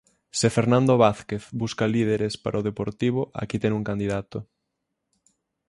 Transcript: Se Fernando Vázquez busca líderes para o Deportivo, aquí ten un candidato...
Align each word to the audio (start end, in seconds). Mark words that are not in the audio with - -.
Se 0.39 0.47
Fernando 0.55 0.93
Vázquez 1.05 1.43
busca 1.61 1.91
líderes 1.95 2.33
para 2.43 2.59
o 2.61 2.65
Deportivo, 2.69 3.21
aquí 3.41 3.57
ten 3.63 3.73
un 3.79 3.83
candidato... 3.89 4.37